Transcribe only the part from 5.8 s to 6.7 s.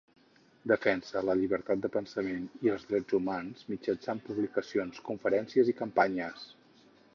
campanyes.